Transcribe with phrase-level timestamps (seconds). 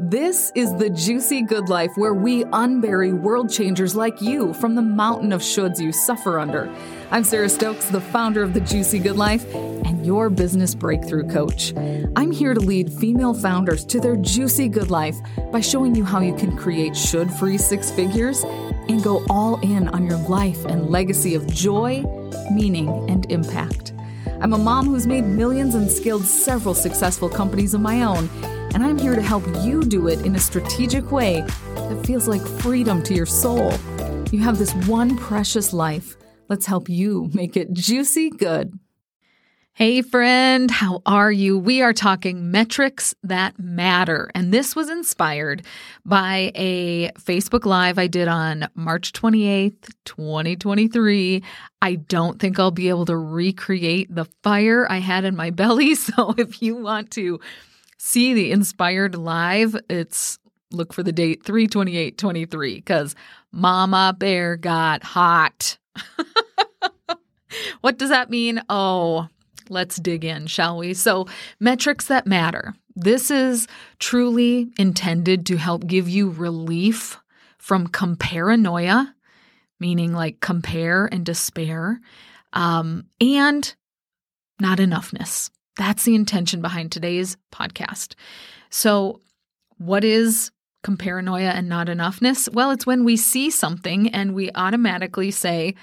[0.00, 4.82] This is the Juicy Good Life where we unbury world changers like you from the
[4.82, 6.72] mountain of shoulds you suffer under.
[7.10, 11.74] I'm Sarah Stokes, the founder of the Juicy Good Life and your business breakthrough coach.
[12.14, 15.16] I'm here to lead female founders to their juicy good life
[15.50, 19.88] by showing you how you can create should free six figures and go all in
[19.88, 22.04] on your life and legacy of joy,
[22.52, 23.94] meaning, and impact.
[24.40, 28.30] I'm a mom who's made millions and scaled several successful companies of my own
[28.74, 31.40] and I'm here to help you do it in a strategic way
[31.74, 33.72] that feels like freedom to your soul.
[34.30, 36.16] You have this one precious life.
[36.48, 38.78] Let's help you make it juicy good.
[39.78, 41.56] Hey, friend, how are you?
[41.56, 44.28] We are talking metrics that matter.
[44.34, 45.62] And this was inspired
[46.04, 51.44] by a Facebook Live I did on March 28th, 2023.
[51.80, 55.94] I don't think I'll be able to recreate the fire I had in my belly.
[55.94, 57.38] So if you want to
[57.98, 60.38] see the inspired live, it's
[60.70, 63.14] look for the date 32823 because
[63.52, 65.78] Mama Bear got hot.
[67.80, 68.62] what does that mean?
[68.68, 69.28] Oh,
[69.68, 70.94] let's dig in, shall we?
[70.94, 71.26] So,
[71.60, 72.74] metrics that matter.
[72.94, 73.68] This is
[73.98, 77.18] truly intended to help give you relief
[77.58, 79.14] from comparanoia,
[79.78, 82.00] meaning like compare and despair,
[82.52, 83.74] um, and
[84.60, 85.50] not enoughness.
[85.78, 88.14] That's the intention behind today's podcast.
[88.68, 89.20] So,
[89.78, 90.50] what is
[90.84, 92.52] comparanoia and not enoughness?
[92.52, 95.74] Well, it's when we see something and we automatically say,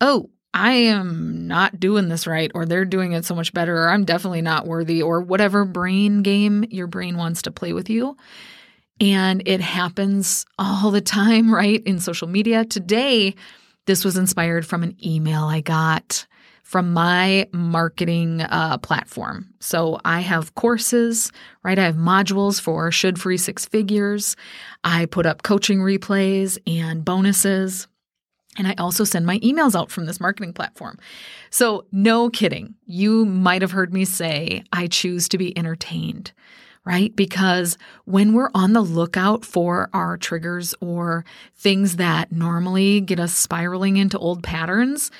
[0.00, 3.90] oh, I am not doing this right, or they're doing it so much better, or
[3.90, 8.16] I'm definitely not worthy, or whatever brain game your brain wants to play with you.
[9.00, 11.82] And it happens all the time, right?
[11.84, 12.64] In social media.
[12.64, 13.34] Today,
[13.86, 16.26] this was inspired from an email I got
[16.68, 19.48] from my marketing uh, platform.
[19.58, 21.78] So I have courses, right?
[21.78, 24.36] I have modules for Should Free Six Figures.
[24.84, 27.86] I put up coaching replays and bonuses.
[28.58, 30.98] And I also send my emails out from this marketing platform.
[31.48, 32.74] So, no kidding.
[32.84, 36.32] You might have heard me say, I choose to be entertained,
[36.84, 37.16] right?
[37.16, 41.24] Because when we're on the lookout for our triggers or
[41.56, 45.10] things that normally get us spiraling into old patterns,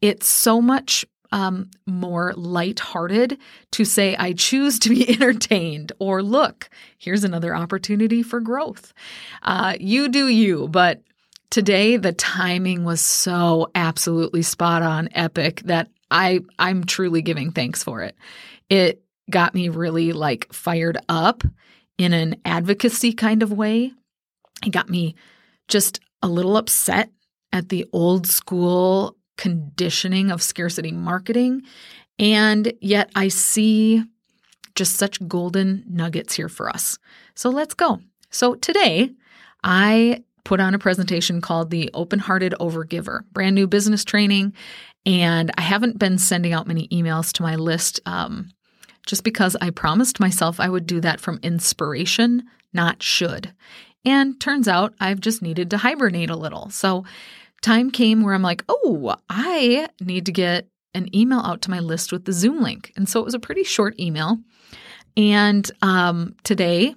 [0.00, 3.38] it's so much um, more lighthearted
[3.72, 6.68] to say, I choose to be entertained, or look,
[6.98, 8.92] here's another opportunity for growth.
[9.42, 11.02] Uh, you do you, but
[11.50, 17.82] today the timing was so absolutely spot on, epic that I I'm truly giving thanks
[17.82, 18.16] for it.
[18.70, 21.42] It got me really like fired up
[21.98, 23.92] in an advocacy kind of way.
[24.64, 25.16] It got me
[25.68, 27.10] just a little upset
[27.52, 31.62] at the old school conditioning of scarcity marketing.
[32.18, 34.02] And yet I see
[34.74, 36.98] just such golden nuggets here for us.
[37.34, 38.00] So let's go.
[38.30, 39.12] So today,
[39.64, 44.52] I put on a presentation called the Open Hearted Overgiver, brand new business training.
[45.04, 48.50] And I haven't been sending out many emails to my list um,
[49.06, 53.52] just because I promised myself I would do that from inspiration, not should.
[54.04, 56.70] And turns out I've just needed to hibernate a little.
[56.70, 57.04] So
[57.62, 61.80] time came where I'm like, oh, I need to get an email out to my
[61.80, 62.92] list with the Zoom link.
[62.96, 64.38] And so it was a pretty short email.
[65.16, 66.94] And um, today,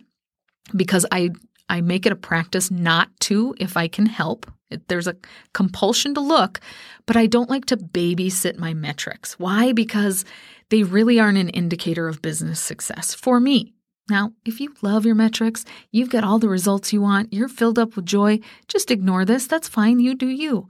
[0.75, 1.31] because I
[1.69, 4.51] I make it a practice not to if I can help.
[4.87, 5.15] There's a
[5.53, 6.59] compulsion to look,
[7.05, 9.37] but I don't like to babysit my metrics.
[9.39, 9.71] Why?
[9.71, 10.25] Because
[10.69, 13.73] they really aren't an indicator of business success for me.
[14.09, 17.79] Now, if you love your metrics, you've got all the results you want, you're filled
[17.79, 19.47] up with joy, just ignore this.
[19.47, 19.99] That's fine.
[19.99, 20.67] You do you.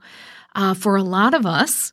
[0.54, 1.92] Uh, for a lot of us,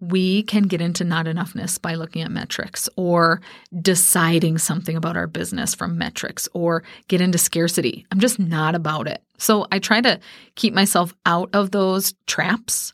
[0.00, 3.42] we can get into not enoughness by looking at metrics or
[3.82, 8.06] deciding something about our business from metrics or get into scarcity.
[8.10, 9.22] I'm just not about it.
[9.36, 10.18] So I try to
[10.54, 12.92] keep myself out of those traps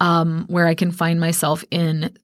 [0.00, 2.16] um, where I can find myself in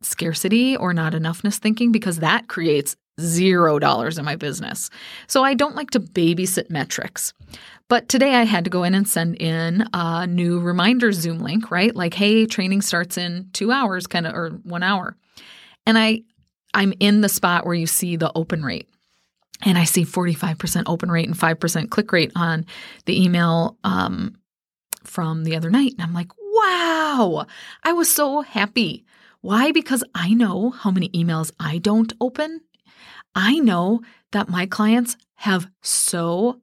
[0.00, 4.90] scarcity or not enoughness thinking because that creates zero dollars in my business.
[5.26, 7.32] So I don't like to babysit metrics.
[7.88, 11.70] But today I had to go in and send in a new reminder Zoom link,
[11.70, 11.94] right?
[11.94, 15.16] Like, hey, training starts in two hours, kind of, or one hour.
[15.86, 16.22] And I,
[16.72, 18.88] I'm in the spot where you see the open rate.
[19.64, 22.64] And I see 45% open rate and 5% click rate on
[23.04, 24.36] the email um,
[25.04, 25.92] from the other night.
[25.92, 27.46] And I'm like, wow,
[27.84, 29.04] I was so happy.
[29.40, 29.70] Why?
[29.70, 32.62] Because I know how many emails I don't open
[33.34, 34.02] I know
[34.32, 36.60] that my clients have so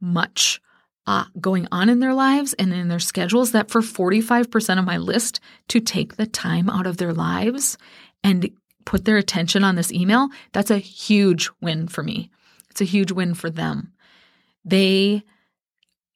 [0.00, 0.60] much
[1.06, 4.98] uh, going on in their lives and in their schedules that for 45% of my
[4.98, 7.78] list to take the time out of their lives
[8.22, 8.50] and
[8.84, 12.30] put their attention on this email, that's a huge win for me.
[12.70, 13.92] It's a huge win for them.
[14.64, 15.22] they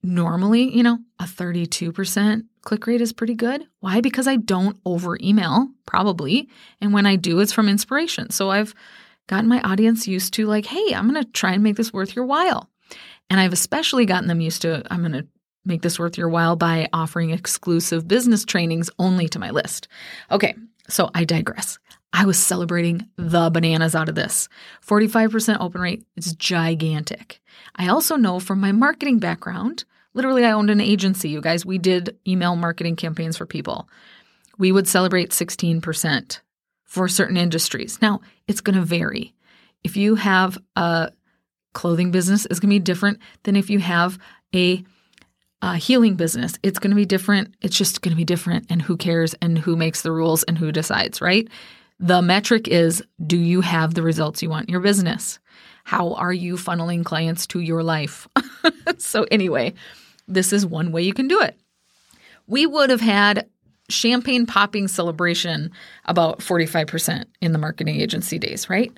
[0.03, 3.65] normally, you know, a 32% click rate is pretty good.
[3.81, 4.01] Why?
[4.01, 6.49] Because I don't over email, probably.
[6.81, 8.31] And when I do, it's from inspiration.
[8.31, 8.75] So I've
[9.33, 12.15] gotten my audience used to, like, hey, I'm going to try and make this worth
[12.15, 12.69] your while.
[13.31, 15.27] And I've especially gotten them used to, I'm going to
[15.65, 19.89] make this worth your while by offering exclusive business trainings only to my list.
[20.31, 20.55] Okay,
[20.87, 21.79] so I digress.
[22.13, 24.51] I was celebrating the bananas out of this.
[24.87, 27.41] 45% open rate is gigantic.
[27.77, 31.65] I also know from my marketing background, literally, I owned an agency, you guys.
[31.65, 33.89] We did email marketing campaigns for people.
[34.59, 36.41] We would celebrate 16%
[36.93, 37.99] for certain industries.
[38.03, 39.33] Now, it's going to vary.
[39.83, 41.11] If you have a
[41.73, 44.19] clothing business, it's going to be different than if you have
[44.55, 44.85] a
[45.63, 46.59] uh, healing business.
[46.63, 47.55] It's going to be different.
[47.63, 48.67] It's just going to be different.
[48.69, 51.49] And who cares and who makes the rules and who decides, right?
[51.99, 55.39] The metric is do you have the results you want in your business?
[55.85, 58.29] How are you funneling clients to your life?
[58.99, 59.73] so, anyway,
[60.29, 61.59] this is one way you can do it.
[62.47, 63.49] We would have had
[63.93, 65.71] champagne popping celebration
[66.07, 68.93] about 45% in the marketing agency days, right?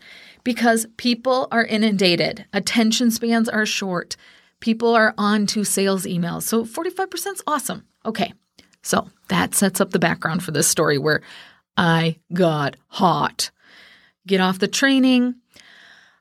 [0.45, 4.17] Because people are inundated, attention spans are short,
[4.61, 6.43] people are on to sales emails.
[6.43, 7.85] So 45% is awesome.
[8.07, 8.33] Okay.
[8.83, 11.23] So that sets up the background for this story where
[11.77, 13.51] I got hot.
[14.27, 15.35] Get off the training.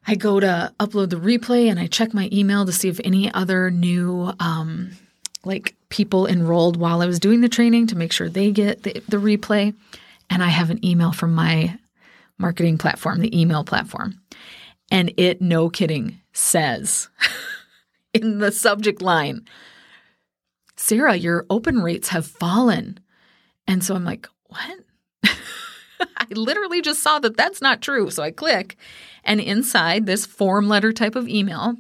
[0.06, 3.34] I go to upload the replay and I check my email to see if any
[3.34, 4.92] other new um,
[5.46, 8.94] like people enrolled while I was doing the training to make sure they get the,
[9.08, 9.74] the replay.
[10.30, 11.78] And I have an email from my
[12.38, 14.20] marketing platform, the email platform.
[14.92, 17.10] And it, no kidding, says
[18.14, 19.46] in the subject line.
[20.76, 23.00] Sarah, your open rates have fallen.
[23.68, 24.80] And so I'm like, what?
[26.00, 28.10] I literally just saw that that's not true.
[28.10, 28.76] So I click,
[29.24, 31.76] and inside this form letter type of email,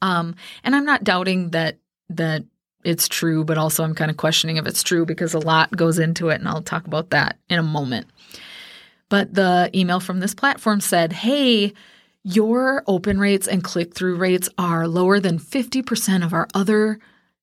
[0.00, 0.34] um,
[0.64, 2.44] and I'm not doubting that that
[2.86, 5.98] it's true, but also I'm kind of questioning if it's true because a lot goes
[5.98, 8.06] into it, and I'll talk about that in a moment.
[9.08, 11.74] But the email from this platform said, "Hey,
[12.22, 16.98] your open rates and click through rates are lower than 50% of our other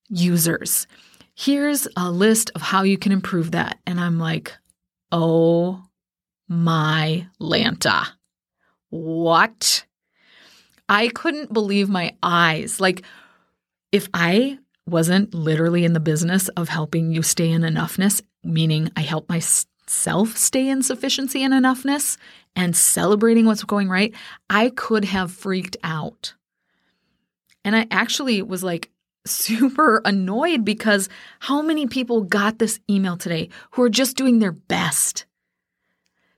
[0.10, 0.88] users.
[1.36, 3.80] Here's a list of how you can improve that.
[3.88, 4.54] And I'm like,
[5.10, 5.84] oh
[6.50, 8.08] my Lanta.
[8.90, 9.86] What?
[10.90, 12.82] I couldn't believe my eyes.
[12.82, 13.04] Like,
[13.94, 19.02] if I wasn't literally in the business of helping you stay in enoughness, meaning I
[19.02, 22.18] help myself stay in sufficiency and enoughness,
[22.56, 24.14] and celebrating what's going right,
[24.50, 26.34] I could have freaked out.
[27.66, 28.92] And I actually was like
[29.26, 31.10] super annoyed because
[31.40, 35.26] how many people got this email today who are just doing their best?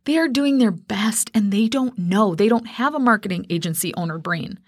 [0.05, 2.35] They are doing their best and they don't know.
[2.35, 4.59] They don't have a marketing agency owner brain.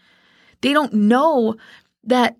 [0.62, 1.56] They don't know
[2.06, 2.38] that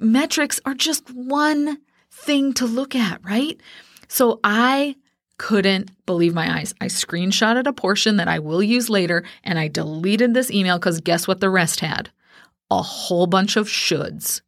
[0.00, 1.78] metrics are just one
[2.10, 3.60] thing to look at, right?
[4.08, 4.96] So I
[5.38, 6.74] couldn't believe my eyes.
[6.80, 11.00] I screenshotted a portion that I will use later and I deleted this email because
[11.00, 12.10] guess what the rest had?
[12.70, 14.40] A whole bunch of shoulds.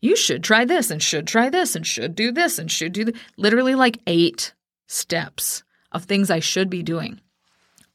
[0.00, 3.04] You should try this and should try this and should do this and should do
[3.06, 4.52] th- literally like eight
[4.86, 5.62] steps
[5.92, 7.20] of things I should be doing.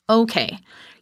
[0.10, 0.58] Okay,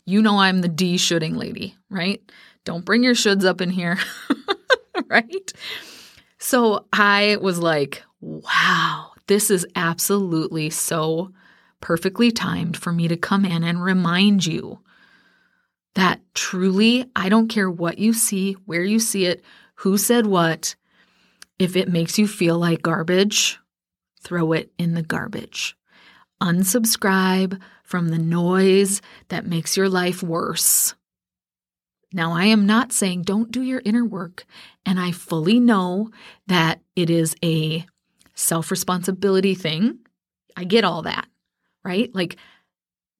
[0.06, 2.21] you know I'm the D shoulding lady, right?
[2.65, 3.98] Don't bring your shoulds up in here,
[5.08, 5.54] right?
[6.38, 11.31] So I was like, wow, this is absolutely so
[11.81, 14.80] perfectly timed for me to come in and remind you
[15.95, 19.44] that truly, I don't care what you see, where you see it,
[19.76, 20.76] who said what.
[21.60, 23.60] If it makes you feel like garbage,
[24.21, 25.76] throw it in the garbage.
[26.42, 30.94] Unsubscribe from the noise that makes your life worse.
[32.18, 34.45] Now, I am not saying don't do your inner work,
[34.88, 36.09] and I fully know
[36.47, 37.86] that it is a
[38.33, 40.00] self responsibility thing.
[40.57, 41.28] I get all that,
[41.86, 42.09] right?
[42.16, 42.38] Like,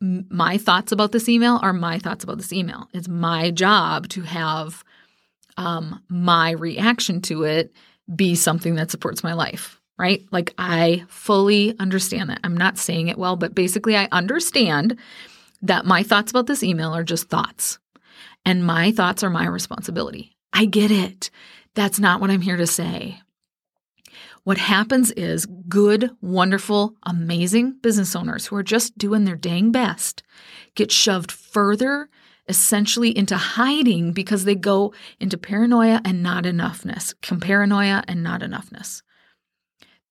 [0.02, 2.90] m- my thoughts about this email are my thoughts about this email.
[2.92, 4.84] It's my job to have
[5.58, 7.72] um, my reaction to it
[8.16, 10.26] be something that supports my life, right?
[10.32, 12.40] Like, I fully understand that.
[12.44, 14.98] I'm not saying it well, but basically, I understand
[15.62, 17.78] that my thoughts about this email are just thoughts,
[18.48, 20.38] and my thoughts are my responsibility.
[20.54, 21.30] I get it.
[21.76, 23.20] That's not what I'm here to say.
[24.46, 30.24] What happens is good, wonderful, amazing business owners who are just doing their dang best
[30.76, 32.08] get shoved further,
[32.48, 39.02] essentially into hiding because they go into paranoia and not enoughness, paranoia and not enoughness.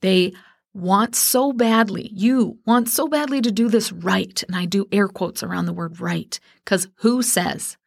[0.02, 0.34] They
[0.74, 4.42] want so badly, you want so badly to do this right.
[4.42, 7.78] And I do air quotes around the word right because who says?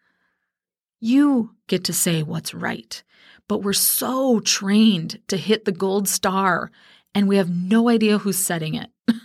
[1.00, 3.02] You get to say what's right.
[3.48, 6.72] But we're so trained to hit the gold star,
[7.16, 8.90] and we have no idea who's setting it.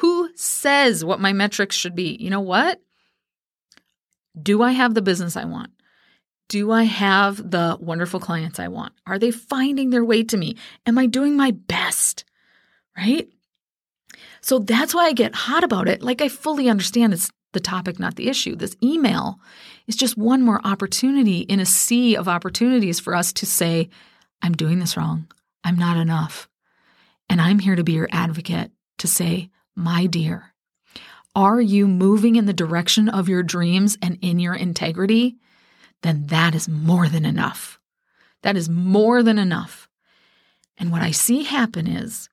[0.00, 2.16] Who says what my metrics should be?
[2.20, 2.82] You know what?
[4.40, 5.70] Do I have the business I want?
[6.48, 8.92] Do I have the wonderful clients I want?
[9.06, 10.56] Are they finding their way to me?
[10.84, 12.24] Am I doing my best?
[12.96, 13.28] Right?
[14.42, 16.02] So that's why I get hot about it.
[16.02, 18.54] Like I fully understand it's the topic, not the issue.
[18.54, 19.40] This email
[19.86, 23.88] is just one more opportunity in a sea of opportunities for us to say,
[24.42, 25.26] I'm doing this wrong.
[25.64, 26.50] I'm not enough.
[27.30, 30.52] And I'm here to be your advocate to say, my dear,
[31.34, 35.36] are you moving in the direction of your dreams and in your integrity?
[36.02, 37.80] Then that is more than enough.
[38.42, 39.88] That is more than enough.
[40.76, 42.28] And what I see happen is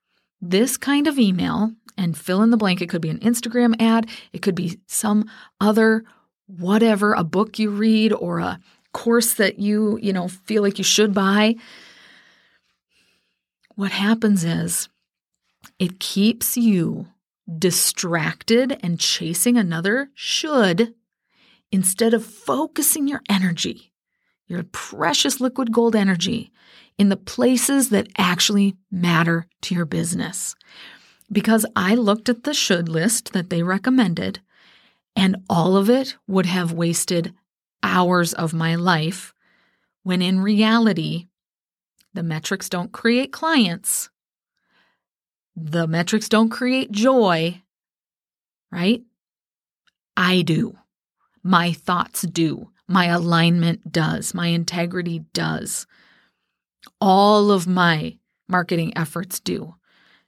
[0.50, 4.10] this kind of email, and fill in the blank, it could be an Instagram ad,
[4.32, 5.30] it could be some
[5.62, 6.04] other
[6.48, 8.60] whatever, a book you read or a
[8.94, 11.56] course that you, you know, feel like you should buy.
[13.76, 14.90] What happens is
[15.80, 17.08] it keeps you
[17.58, 20.94] distracted and chasing another should
[21.72, 23.92] instead of focusing your energy,
[24.48, 26.52] your precious liquid gold energy,
[26.98, 30.56] in the places that actually matter to your business.
[31.32, 34.40] Because I looked at the should list that they recommended,
[35.16, 37.34] and all of it would have wasted
[37.82, 39.34] hours of my life
[40.04, 41.28] when in reality,
[42.14, 44.10] the metrics don't create clients,
[45.56, 47.62] the metrics don't create joy,
[48.72, 49.04] right?
[50.18, 50.78] I do.
[51.42, 52.70] My thoughts do.
[52.88, 54.34] My alignment does.
[54.34, 55.88] My integrity does.
[57.00, 59.76] All of my marketing efforts do.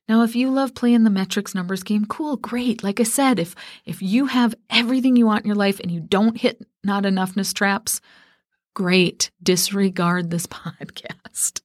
[0.08, 2.84] Now, if you love playing the metrics numbers game, cool, great.
[2.84, 6.00] Like I said, if if you have everything you want in your life and you
[6.00, 8.02] don't hit not enoughness traps,
[8.76, 9.32] great.
[9.42, 11.62] Disregard this podcast.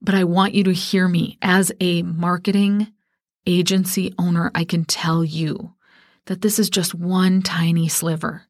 [0.00, 1.38] But I want you to hear me.
[1.40, 2.92] As a marketing
[3.46, 5.74] agency owner, I can tell you
[6.26, 8.42] that this is just one tiny sliver.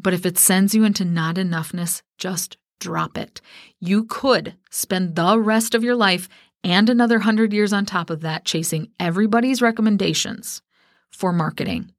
[0.00, 3.40] But if it sends you into not enoughness, just drop it.
[3.80, 6.28] You could spend the rest of your life
[6.64, 10.62] and another hundred years on top of that chasing everybody's recommendations
[11.10, 11.92] for marketing.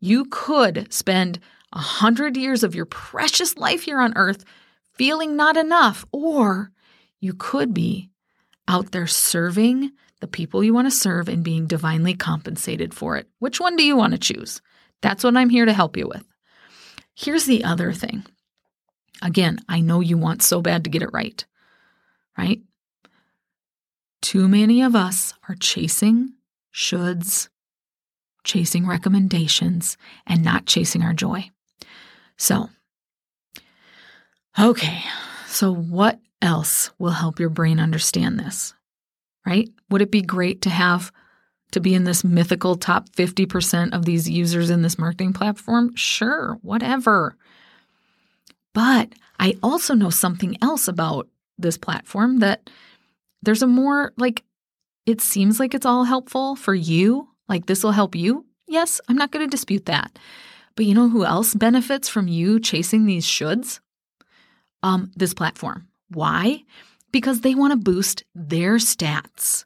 [0.00, 1.38] You could spend
[1.72, 4.44] a hundred years of your precious life here on earth
[4.94, 6.72] feeling not enough, or
[7.20, 8.10] you could be
[8.66, 13.28] out there serving the people you want to serve and being divinely compensated for it.
[13.38, 14.60] Which one do you want to choose?
[15.02, 16.24] That's what I'm here to help you with.
[17.14, 18.24] Here's the other thing.
[19.22, 21.44] Again, I know you want so bad to get it right,
[22.36, 22.60] right?
[24.22, 26.34] Too many of us are chasing
[26.74, 27.48] shoulds,
[28.44, 29.96] chasing recommendations,
[30.26, 31.50] and not chasing our joy.
[32.36, 32.70] So,
[34.58, 35.02] okay,
[35.46, 38.74] so what else will help your brain understand this?
[39.46, 39.68] Right?
[39.90, 41.12] Would it be great to have
[41.72, 45.94] to be in this mythical top 50% of these users in this marketing platform?
[45.94, 47.36] Sure, whatever.
[48.74, 52.70] But I also know something else about this platform that
[53.42, 54.44] there's a more like
[55.06, 57.28] it seems like it's all helpful for you.
[57.48, 58.46] Like this will help you.
[58.66, 60.18] Yes, I'm not going to dispute that.
[60.76, 63.80] But you know who else benefits from you chasing these shoulds?
[64.82, 65.88] Um, this platform.
[66.10, 66.62] Why?
[67.12, 69.64] Because they want to boost their stats.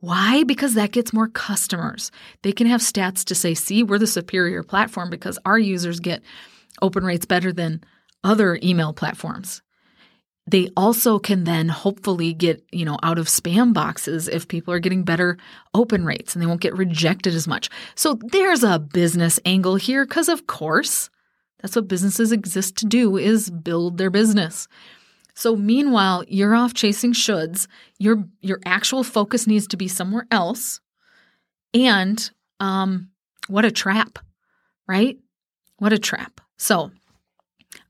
[0.00, 0.42] Why?
[0.42, 2.10] Because that gets more customers.
[2.42, 6.22] They can have stats to say, see, we're the superior platform because our users get
[6.80, 7.84] open rates better than
[8.24, 9.62] other email platforms.
[10.46, 14.80] They also can then hopefully get, you know, out of spam boxes if people are
[14.80, 15.36] getting better
[15.72, 17.70] open rates and they won't get rejected as much.
[17.94, 21.10] So there's a business angle here because of course,
[21.60, 24.66] that's what businesses exist to do is build their business.
[25.34, 27.68] So meanwhile, you're off chasing shoulds.
[27.98, 30.80] Your your actual focus needs to be somewhere else.
[31.72, 33.10] And um
[33.46, 34.18] what a trap,
[34.88, 35.18] right?
[35.78, 36.40] What a trap.
[36.58, 36.92] So,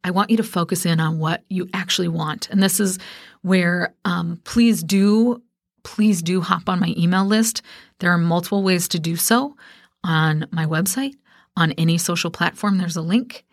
[0.05, 2.49] I want you to focus in on what you actually want.
[2.51, 2.99] And this is
[3.43, 5.43] where um, please do,
[5.85, 7.63] please do hop on my email list.
[8.01, 9.57] There are multiple ways to do so
[10.05, 11.15] on my website,
[11.57, 12.79] on any social platform.
[12.79, 13.45] There's a link.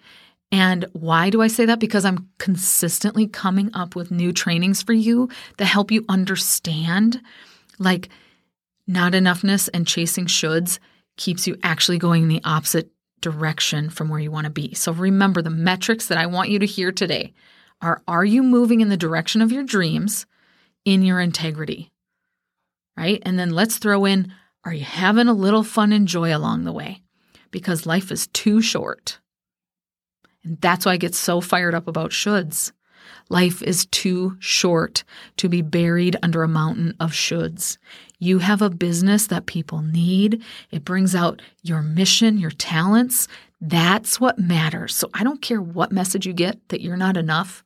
[0.51, 1.79] And why do I say that?
[1.79, 7.21] Because I'm consistently coming up with new trainings for you that help you understand
[7.77, 8.09] like
[8.87, 10.79] not enoughness and chasing shoulds
[11.17, 12.89] keeps you actually going the opposite
[13.21, 14.73] direction from where you want to be.
[14.73, 17.33] So remember the metrics that I want you to hear today
[17.81, 20.25] are are you moving in the direction of your dreams
[20.85, 21.91] in your integrity?
[22.97, 23.21] Right?
[23.25, 24.33] And then let's throw in
[24.65, 27.01] are you having a little fun and joy along the way?
[27.51, 29.19] Because life is too short.
[30.43, 32.71] And that's why I get so fired up about shoulds.
[33.29, 35.03] Life is too short
[35.37, 37.77] to be buried under a mountain of shoulds.
[38.17, 40.43] You have a business that people need.
[40.71, 43.27] It brings out your mission, your talents.
[43.61, 44.95] That's what matters.
[44.95, 47.63] So I don't care what message you get that you're not enough.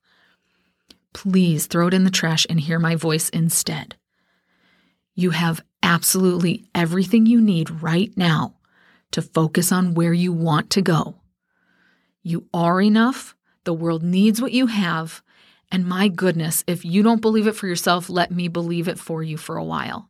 [1.13, 3.96] Please throw it in the trash and hear my voice instead.
[5.15, 8.55] You have absolutely everything you need right now
[9.12, 11.15] to focus on where you want to go.
[12.22, 13.36] You are enough.
[13.63, 15.23] The world needs what you have.
[15.74, 19.24] And my goodness, if you don't believe it for yourself, let me believe it for
[19.24, 20.08] you for a while.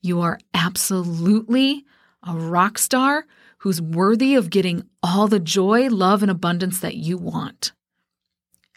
[0.00, 1.84] You are absolutely
[2.26, 3.26] a rock star
[3.58, 7.72] who's worthy of getting all the joy, love, and abundance that you want.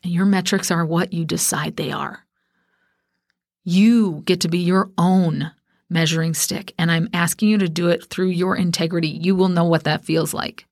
[0.03, 2.25] And your metrics are what you decide they are.
[3.63, 5.51] You get to be your own
[5.89, 9.08] measuring stick, and I'm asking you to do it through your integrity.
[9.08, 10.65] You will know what that feels like.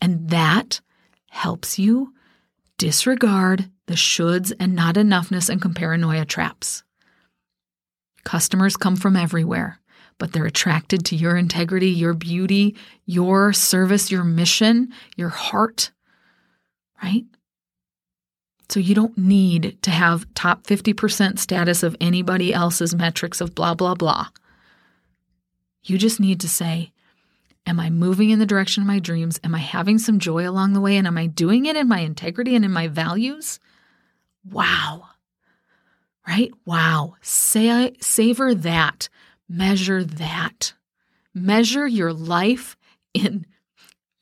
[0.00, 0.80] And that
[1.30, 2.14] helps you
[2.78, 6.84] disregard the shoulds and not enoughness and comparanoia traps.
[8.24, 9.80] Customers come from everywhere,
[10.18, 15.90] but they're attracted to your integrity, your beauty, your service, your mission, your heart,
[17.02, 17.24] right?
[18.68, 23.74] So you don't need to have top 50% status of anybody else's metrics of blah,
[23.74, 24.28] blah, blah.
[25.82, 26.92] You just need to say,
[27.64, 29.38] Am I moving in the direction of my dreams?
[29.44, 30.96] Am I having some joy along the way?
[30.96, 33.60] And am I doing it in my integrity and in my values?
[34.48, 35.04] Wow.
[36.26, 36.50] Right?
[36.64, 37.16] Wow.
[37.20, 39.08] Say, savor that.
[39.48, 40.74] Measure that.
[41.34, 42.76] Measure your life
[43.14, 43.46] in,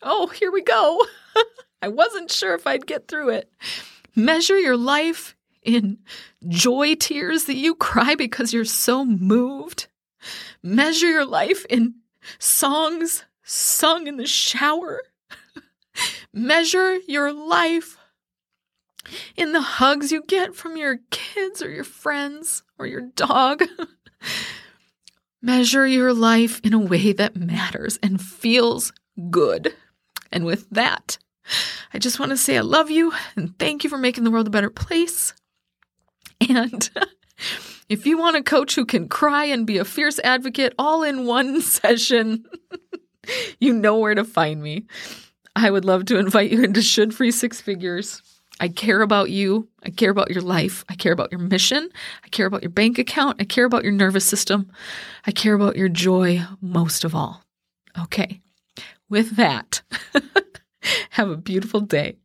[0.02, 1.04] oh, here we go.
[1.82, 3.50] I wasn't sure if I'd get through it.
[4.14, 5.98] Measure your life in
[6.48, 9.88] joy tears that you cry because you're so moved.
[10.62, 11.94] Measure your life in
[12.38, 15.02] songs sung in the shower.
[16.32, 17.96] Measure your life
[19.36, 23.64] in the hugs you get from your kids or your friends or your dog.
[25.42, 28.92] Measure your life in a way that matters and feels
[29.30, 29.74] good.
[30.30, 31.18] And with that,
[31.92, 34.46] I just want to say I love you and thank you for making the world
[34.46, 35.32] a better place.
[36.48, 36.90] And
[37.88, 41.26] if you want a coach who can cry and be a fierce advocate all in
[41.26, 42.44] one session,
[43.58, 44.86] you know where to find me.
[45.56, 48.22] I would love to invite you into Should Free Six Figures.
[48.60, 49.68] I care about you.
[49.82, 50.84] I care about your life.
[50.90, 51.88] I care about your mission.
[52.22, 53.38] I care about your bank account.
[53.40, 54.70] I care about your nervous system.
[55.26, 57.42] I care about your joy most of all.
[57.98, 58.42] Okay.
[59.08, 59.82] With that,
[61.10, 62.16] have a beautiful day.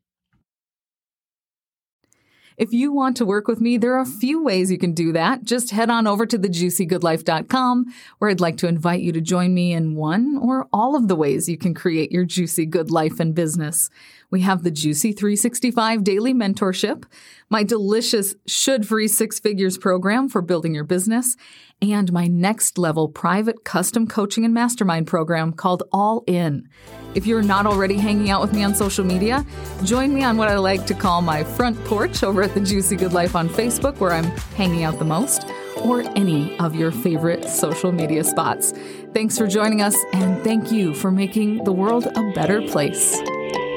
[2.57, 5.11] If you want to work with me, there are a few ways you can do
[5.11, 5.43] that.
[5.43, 9.73] Just head on over to thejuicygoodlife.com where I'd like to invite you to join me
[9.73, 13.35] in one or all of the ways you can create your juicy good life and
[13.35, 13.89] business.
[14.31, 17.03] We have the Juicy 365 Daily Mentorship,
[17.49, 21.35] my delicious Should Free Six Figures program for building your business,
[21.81, 26.67] and my next level private custom coaching and mastermind program called All In.
[27.13, 29.45] If you're not already hanging out with me on social media,
[29.83, 32.95] join me on what I like to call my front porch over at the Juicy
[32.95, 35.45] Good Life on Facebook, where I'm hanging out the most,
[35.77, 38.73] or any of your favorite social media spots.
[39.13, 43.21] Thanks for joining us, and thank you for making the world a better place.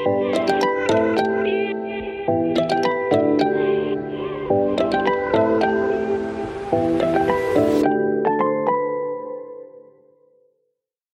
[0.05, 1.58] Música